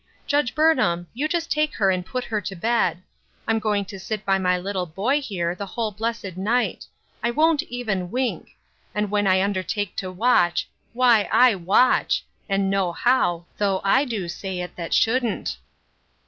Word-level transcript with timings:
Judge 0.25 0.55
Burnham, 0.55 1.05
you 1.13 1.27
just 1.27 1.51
take 1.51 1.75
her 1.75 1.91
and 1.91 2.03
put 2.03 2.23
her 2.23 2.41
to 2.41 2.55
bed. 2.55 3.03
I'm 3.47 3.59
going 3.59 3.85
to 3.85 3.99
sit 3.99 4.25
by 4.25 4.39
my 4.39 4.57
little 4.57 4.87
boy, 4.87 5.21
here, 5.21 5.53
the 5.53 5.67
whole 5.67 5.91
blessed 5.91 6.37
night; 6.37 6.87
I 7.21 7.29
won't 7.29 7.61
even 7.69 8.09
wink; 8.09 8.57
and 8.95 9.11
when 9.11 9.27
I 9.27 9.43
undertake 9.43 9.95
to 9.97 10.11
watch, 10.11 10.67
why 10.93 11.29
I 11.31 11.53
watoh, 11.53 12.23
and 12.49 12.71
know 12.71 12.91
how, 12.93 13.45
though 13.59 13.79
I 13.83 14.05
do 14.05 14.27
say 14.27 14.61
it 14.61 14.75
that 14.75 14.91
shouldn't." 14.91 15.57